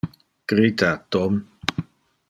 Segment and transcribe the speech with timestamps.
[0.49, 1.33] Crita Tom!